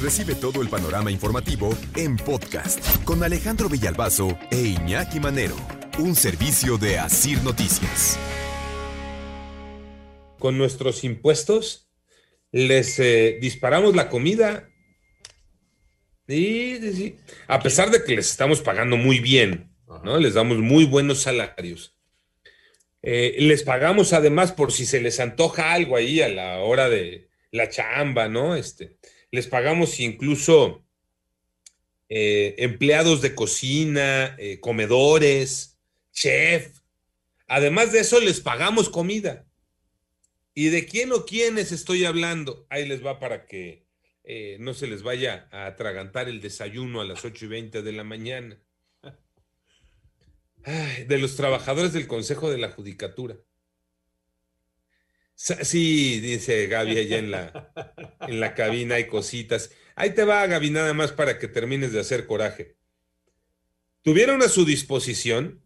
[0.00, 5.56] Recibe todo el panorama informativo en podcast con Alejandro Villalbazo e Iñaki Manero.
[5.98, 8.16] Un servicio de Asir Noticias.
[10.38, 11.90] Con nuestros impuestos
[12.52, 14.70] les eh, disparamos la comida.
[16.28, 17.16] Sí, sí, sí.
[17.48, 19.74] A pesar de que les estamos pagando muy bien,
[20.04, 20.18] ¿no?
[20.18, 21.98] Les damos muy buenos salarios.
[23.02, 27.30] Eh, les pagamos además por si se les antoja algo ahí a la hora de
[27.50, 28.54] la chamba, ¿no?
[28.54, 28.96] Este,
[29.30, 30.84] les pagamos incluso
[32.08, 35.78] eh, empleados de cocina, eh, comedores,
[36.12, 36.80] chef.
[37.46, 39.46] Además de eso, les pagamos comida.
[40.54, 42.66] ¿Y de quién o quiénes estoy hablando?
[42.70, 43.86] Ahí les va para que
[44.24, 47.92] eh, no se les vaya a atragantar el desayuno a las 8 y 20 de
[47.92, 48.58] la mañana.
[51.06, 53.36] De los trabajadores del Consejo de la Judicatura.
[55.40, 57.72] Sí, dice Gaby allá en la,
[58.22, 59.70] en la cabina hay cositas.
[59.94, 62.76] Ahí te va, Gaby, nada más para que termines de hacer coraje.
[64.02, 65.62] Tuvieron a su disposición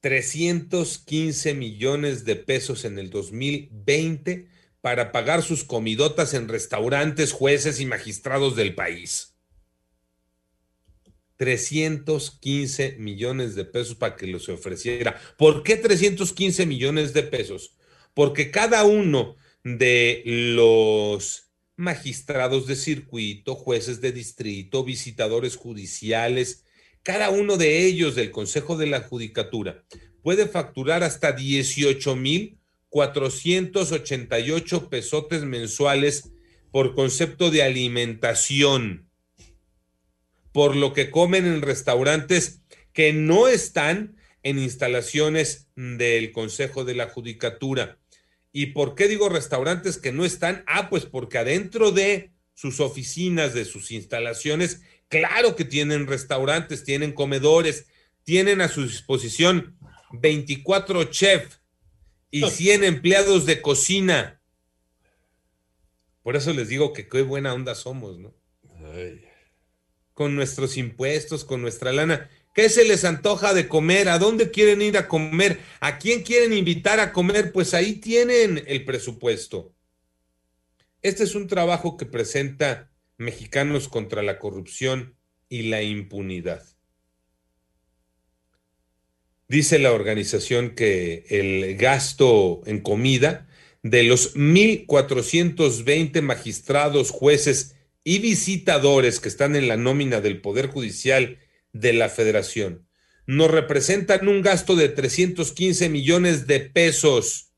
[0.00, 4.48] 315 millones de pesos en el 2020
[4.80, 9.36] para pagar sus comidotas en restaurantes, jueces y magistrados del país.
[11.36, 15.20] 315 millones de pesos para que los ofreciera.
[15.38, 17.76] ¿Por qué 315 millones de pesos?
[18.14, 26.64] Porque cada uno de los magistrados de circuito, jueces de distrito, visitadores judiciales,
[27.02, 29.84] cada uno de ellos del Consejo de la Judicatura
[30.22, 32.58] puede facturar hasta 18 mil
[32.92, 36.30] 488 pesotes mensuales
[36.70, 39.08] por concepto de alimentación,
[40.52, 42.60] por lo que comen en restaurantes
[42.92, 47.98] que no están en instalaciones del Consejo de la Judicatura.
[48.52, 50.62] ¿Y por qué digo restaurantes que no están?
[50.66, 57.12] Ah, pues porque adentro de sus oficinas, de sus instalaciones, claro que tienen restaurantes, tienen
[57.12, 57.86] comedores,
[58.24, 59.76] tienen a su disposición
[60.12, 61.60] 24 chefs
[62.30, 64.40] y 100 empleados de cocina.
[66.22, 68.34] Por eso les digo que qué buena onda somos, ¿no?
[68.94, 69.24] Ay.
[70.14, 72.30] Con nuestros impuestos, con nuestra lana.
[72.52, 74.10] ¿Qué se les antoja de comer?
[74.10, 75.60] ¿A dónde quieren ir a comer?
[75.80, 77.50] ¿A quién quieren invitar a comer?
[77.50, 79.74] Pues ahí tienen el presupuesto.
[81.00, 85.16] Este es un trabajo que presenta Mexicanos contra la corrupción
[85.48, 86.62] y la impunidad.
[89.48, 93.48] Dice la organización que el gasto en comida
[93.82, 101.38] de los 1.420 magistrados, jueces y visitadores que están en la nómina del Poder Judicial
[101.72, 102.86] de la Federación
[103.26, 107.52] nos representan un gasto de 315 millones de pesos.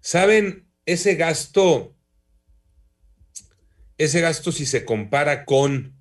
[0.00, 1.96] ¿Saben ese gasto?
[3.98, 5.96] Ese gasto si se compara con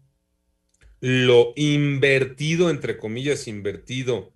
[1.00, 4.34] lo invertido, entre comillas, invertido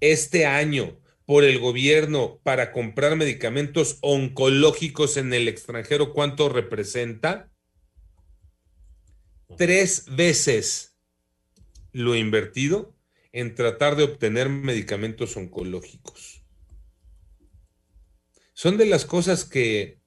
[0.00, 7.50] este año por el gobierno para comprar medicamentos oncológicos en el extranjero, ¿cuánto representa?
[9.56, 10.96] Tres veces
[11.92, 12.94] lo invertido
[13.32, 16.44] en tratar de obtener medicamentos oncológicos.
[18.52, 20.00] Son de las cosas que,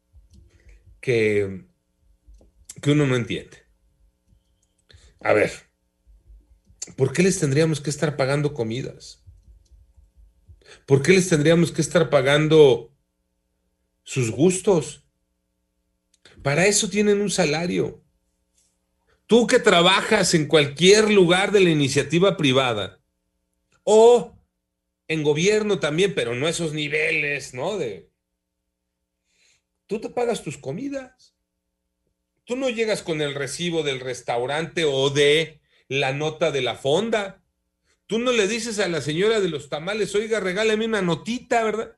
[1.01, 1.65] que,
[2.81, 3.65] que uno no entiende.
[5.19, 5.51] A ver,
[6.95, 9.25] ¿por qué les tendríamos que estar pagando comidas?
[10.85, 12.95] ¿Por qué les tendríamos que estar pagando
[14.03, 15.05] sus gustos?
[16.43, 18.06] Para eso tienen un salario.
[19.27, 22.99] Tú que trabajas en cualquier lugar de la iniciativa privada
[23.83, 24.33] o
[25.07, 27.77] en gobierno también, pero no esos niveles, ¿no?
[27.77, 28.09] De
[29.85, 31.35] tú te pagas tus comidas.
[32.45, 35.59] Tú no llegas con el recibo del restaurante o de
[35.89, 37.43] la nota de la fonda.
[38.05, 41.97] Tú no le dices a la señora de los tamales, oiga, regálame una notita, ¿verdad?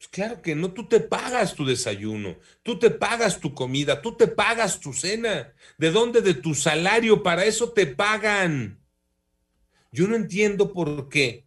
[0.00, 4.16] Pues claro que no, tú te pagas tu desayuno, tú te pagas tu comida, tú
[4.16, 5.52] te pagas tu cena.
[5.76, 6.22] ¿De dónde?
[6.22, 8.80] De tu salario, para eso te pagan.
[9.92, 11.44] Yo no entiendo por qué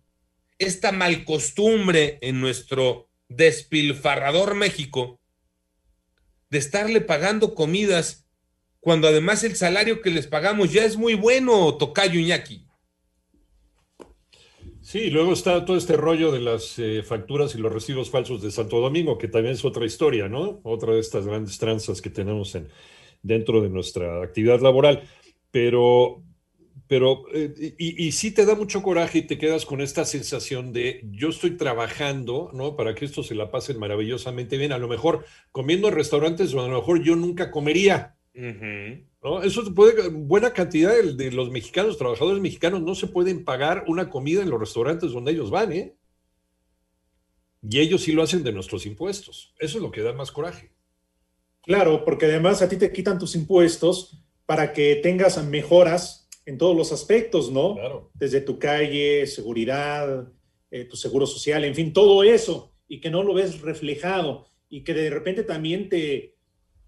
[0.59, 5.19] esta mal costumbre en nuestro despilfarrador México
[6.51, 8.27] de estarle pagando comidas
[8.79, 12.67] cuando además el salario que les pagamos ya es muy bueno, Tocayo Iñaki.
[14.93, 18.51] Sí, luego está todo este rollo de las eh, facturas y los recibos falsos de
[18.51, 20.61] Santo Domingo, que también es otra historia, ¿no?
[20.61, 22.67] Otra de estas grandes tranzas que tenemos en,
[23.23, 25.01] dentro de nuestra actividad laboral.
[25.49, 26.21] Pero,
[26.85, 30.71] pero eh, y, y, sí te da mucho coraje y te quedas con esta sensación
[30.73, 32.75] de yo estoy trabajando, ¿no?
[32.75, 34.73] Para que esto se la pasen maravillosamente bien.
[34.73, 38.15] A lo mejor comiendo en restaurantes o a lo mejor yo nunca comería.
[39.23, 39.41] ¿No?
[39.41, 44.09] Eso puede, buena cantidad de, de, los mexicanos, trabajadores mexicanos, no se pueden pagar una
[44.09, 45.95] comida en los restaurantes donde ellos van, ¿eh?
[47.67, 49.53] Y ellos sí lo hacen de nuestros impuestos.
[49.57, 50.71] Eso es lo que da más coraje.
[51.61, 56.75] Claro, porque además a ti te quitan tus impuestos para que tengas mejoras en todos
[56.75, 57.75] los aspectos, ¿no?
[57.75, 58.11] Claro.
[58.13, 60.27] Desde tu calle, seguridad,
[60.71, 64.83] eh, tu seguro social, en fin, todo eso, y que no lo ves reflejado, y
[64.83, 66.35] que de repente también te,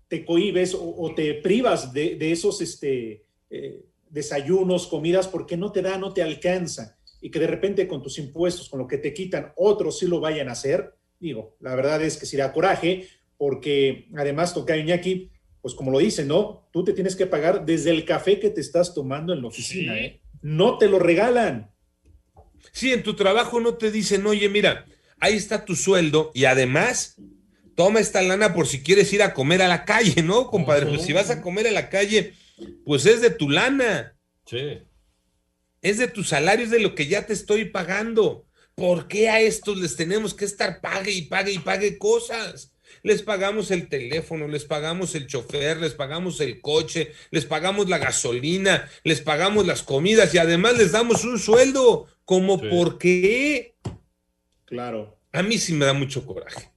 [0.08, 5.72] te cohibes o, o, te privas de, de esos este, eh, desayunos, comidas, porque no
[5.72, 8.98] te da, no te alcanza, y que de repente con tus impuestos, con lo que
[8.98, 12.54] te quitan, otros sí lo vayan a hacer, digo, la verdad es que si da
[12.54, 13.08] coraje,
[13.38, 15.32] porque además toca Iñaki,
[15.62, 16.68] pues como lo dice, ¿no?
[16.72, 19.96] Tú te tienes que pagar desde el café que te estás tomando en la oficina,
[19.96, 20.00] sí.
[20.00, 20.22] ¿eh?
[20.42, 21.72] No te lo regalan.
[22.72, 24.86] Sí, en tu trabajo no te dicen, oye, mira,
[25.20, 27.16] ahí está tu sueldo y además
[27.76, 30.88] toma esta lana por si quieres ir a comer a la calle, ¿no, compadre?
[30.88, 32.34] Pues si vas a comer a la calle,
[32.86, 34.16] pues es de tu lana.
[34.46, 34.80] Sí.
[35.82, 38.46] Es de tu salario, es de lo que ya te estoy pagando.
[38.76, 42.72] ¿Por qué a estos les tenemos que estar pague y pague y pague cosas?
[43.04, 48.00] les pagamos el teléfono, les pagamos el chofer, les pagamos el coche, les pagamos la
[48.00, 52.08] gasolina, les pagamos las comidas y además les damos un sueldo.
[52.26, 52.68] ¿Cómo sí.
[52.68, 53.76] por qué?
[54.66, 55.20] Claro.
[55.32, 56.72] A mí sí me da mucho coraje.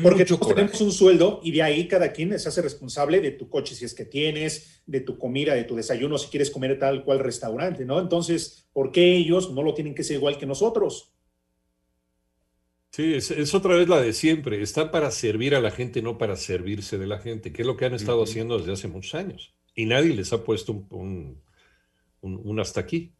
[0.00, 0.54] Porque mucho coraje.
[0.54, 3.84] tenemos un sueldo y de ahí cada quien se hace responsable de tu coche si
[3.84, 7.84] es que tienes, de tu comida, de tu desayuno, si quieres comer tal cual restaurante,
[7.84, 8.00] ¿no?
[8.00, 11.12] Entonces, ¿por qué ellos no lo tienen que ser igual que nosotros?
[12.90, 14.62] Sí, es, es, otra vez la de siempre.
[14.62, 17.76] Están para servir a la gente, no para servirse de la gente, que es lo
[17.76, 18.28] que han estado uh -huh.
[18.28, 19.54] haciendo desde hace muchos años.
[19.74, 21.42] Y nadie les ha puesto un, un,
[22.20, 23.14] un, un hasta aquí.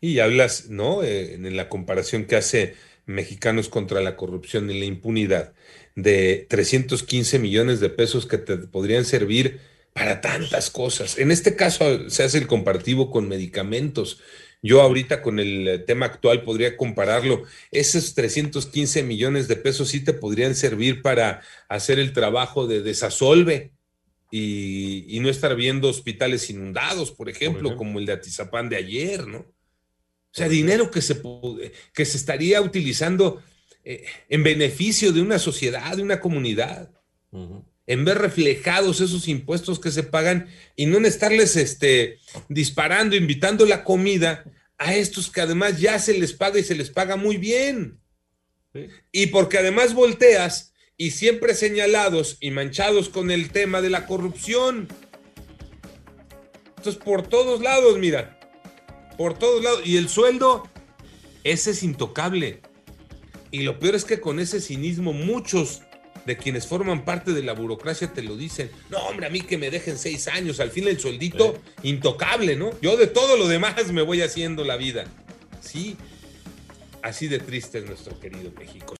[0.00, 1.02] Y hablas, ¿no?
[1.02, 2.74] Eh, en la comparación que hace
[3.06, 5.54] Mexicanos contra la corrupción y la impunidad,
[5.94, 9.60] de 315 millones de pesos que te podrían servir
[9.92, 11.16] para tantas cosas.
[11.18, 14.20] En este caso se hace el comparativo con medicamentos.
[14.62, 17.44] Yo ahorita con el tema actual podría compararlo.
[17.70, 23.72] Esos 315 millones de pesos sí te podrían servir para hacer el trabajo de desasolve
[24.30, 28.68] y, y no estar viendo hospitales inundados, por ejemplo, por ejemplo, como el de Atizapán
[28.68, 29.55] de ayer, ¿no?
[30.36, 31.18] O sea, dinero que se,
[31.94, 33.42] que se estaría utilizando
[33.84, 36.90] eh, en beneficio de una sociedad, de una comunidad.
[37.30, 42.18] Uh -huh en ver reflejados esos impuestos que se pagan y no en estarles este,
[42.48, 44.44] disparando, invitando la comida
[44.78, 48.00] a estos que además ya se les paga y se les paga muy bien.
[48.74, 48.88] Sí.
[49.12, 54.88] Y porque además volteas y siempre señalados y manchados con el tema de la corrupción.
[56.76, 58.35] Entonces, por todos lados, mira,
[59.16, 59.82] por todos lados.
[59.84, 60.68] Y el sueldo,
[61.44, 62.60] ese es intocable.
[63.50, 65.82] Y lo peor es que con ese cinismo muchos
[66.26, 68.70] de quienes forman parte de la burocracia te lo dicen.
[68.90, 71.88] No, hombre, a mí que me dejen seis años, al fin el sueldito sí.
[71.90, 72.70] intocable, ¿no?
[72.82, 75.04] Yo de todo lo demás me voy haciendo la vida.
[75.60, 75.96] Sí,
[77.02, 78.94] así de triste es nuestro querido México.